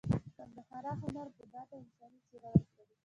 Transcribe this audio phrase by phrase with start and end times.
[0.37, 2.85] ګندهارا هنر بودا ته انساني څیره ورکړه